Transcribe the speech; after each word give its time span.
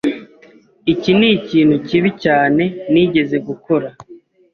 Iki 0.93 1.11
nikintu 1.19 1.75
kibi 1.87 2.09
cyane 2.23 2.63
nigeze 2.91 3.37
gukora. 3.47 3.87